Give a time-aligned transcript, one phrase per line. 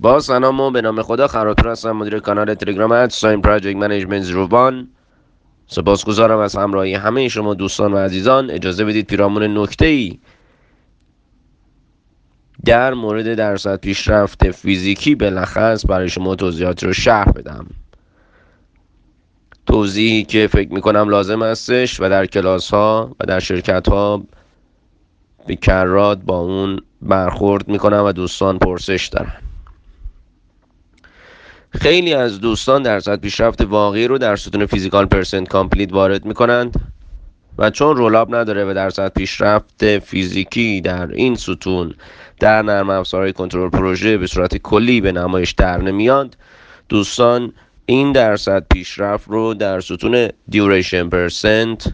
[0.00, 4.88] با سلام و به نام خدا خراتور هستم مدیر کانال تلگرام ادساین پراجکت منیجمنت روبان
[5.66, 8.50] سپاسگزارم از همراهی همه شما دوستان و عزیزان.
[8.50, 10.18] اجازه بدید پیرامون نکته ای
[12.64, 17.66] در مورد درصد پیشرفت فیزیکی بلخص برای شما توضیحات رو شرح بدم.
[19.66, 24.22] توضیحی که فکر می‌کنم لازم هستش و در کلاس ها و در شرکت ها
[25.46, 29.49] به کرات با اون برخورد می‌کنم و دوستان پرسش دارن.
[31.70, 36.80] خیلی از دوستان درصد پیشرفت واقعی رو در ستون physical percent complete وارد می‌کنند
[37.58, 41.94] و چون roll up نداره و درصد پیشرفت فیزیکی در این ستون
[42.40, 46.36] در نرم افزارهای کنترل پروژه به صورت کلی به نمایش در نمیاد
[46.88, 47.52] دوستان
[47.86, 51.92] این درصد پیشرفت رو در ستون duration percent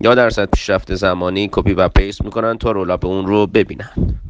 [0.00, 4.20] یا درصد پیشرفت زمانی کپی و پیست می‌کنن تا roll up اون رو ببینن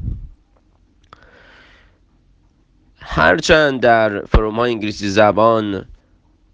[3.16, 5.84] هرچند در forum های انگلیسی زبان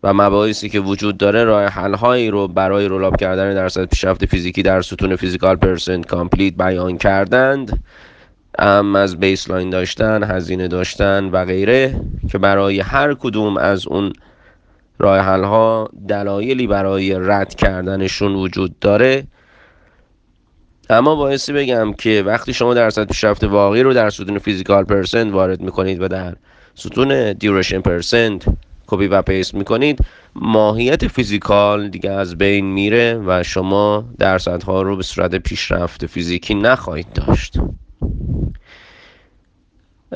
[0.03, 4.27] و مباحثی که وجود داره راه حل هایی رو برای roll up کردن درصد پیشرفت
[4.27, 7.83] فیزیکی در ستون physical percent complete بیان کردند
[8.59, 12.01] اعم از baseline داشتن هزینه داشتن و غیره
[12.31, 14.13] که برای هر کدوم از اون
[14.99, 19.25] راه حل ها دلایلی برای رد کردنشون وجود داره.
[20.91, 25.61] اما بایستی بگم که وقتی شما درصد پیشرفت واقعی رو در ستون physical percent وارد
[25.61, 26.35] می‌کنید و در
[26.75, 28.45] ستون duration percent
[28.87, 29.99] کپی و پیست می‌کنید
[30.35, 37.13] ماهیت physical دیگه از بین میره و شما درصدها رو به صورت پیشرفت فیزیکی نخواهید
[37.13, 37.59] داشت.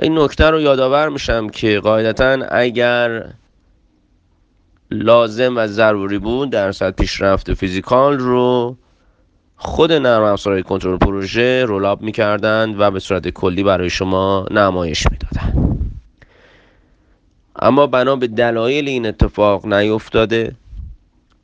[0.02, 3.24] این نکته رو یادآور میشم که قاعدتا اگر
[4.90, 8.76] لازم و ضروری بود درصد پیشرفت فیزیکال رو
[9.56, 15.66] خود نرم افزارهای کنترل پروژه رولاب می‌کردند و به صورت کلی برای شما نمایش می‌دادند.
[17.56, 20.56] اما بنا به دلایل این اتفاق نیفتاده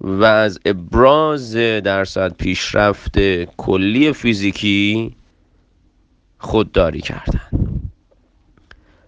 [0.00, 3.18] و از ابراز درصد پیشرفت
[3.56, 5.16] کلی فیزیکی
[6.38, 7.72] خودداری کردند.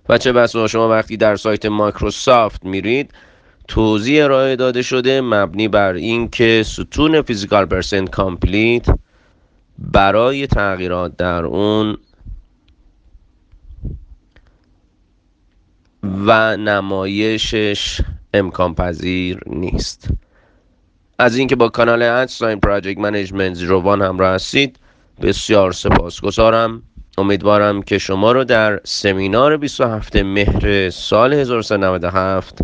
[0.09, 3.11] و چه بسا شما وقتی در سایت مایکروسافت میرید
[3.69, 8.87] توضیح ارائه داده شده مبنی بر اینکه ستون physical percent complete
[9.79, 11.97] برای تغییرات در اون
[16.27, 18.01] و نمایشش
[18.35, 20.09] امکان پذیر نیست.
[21.19, 24.79] از اینکه با کانال at sign project management روان همراه هستید
[25.23, 26.83] بسیار سپاسگزارم.
[27.19, 32.59] امیدوارم که شما رو در سمینار 27 مهر سال 1397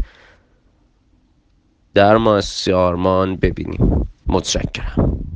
[1.94, 4.06] در مؤسسه آرمان ببینیم.
[4.26, 5.30] متشکرم.